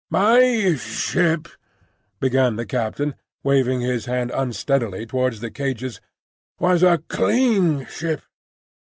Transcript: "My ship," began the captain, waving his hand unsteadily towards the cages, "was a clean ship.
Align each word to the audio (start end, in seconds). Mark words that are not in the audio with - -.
"My 0.09 0.73
ship," 0.79 1.47
began 2.19 2.55
the 2.55 2.65
captain, 2.65 3.13
waving 3.43 3.81
his 3.81 4.07
hand 4.07 4.31
unsteadily 4.33 5.05
towards 5.05 5.41
the 5.41 5.51
cages, 5.51 6.01
"was 6.57 6.81
a 6.81 7.03
clean 7.07 7.85
ship. 7.85 8.23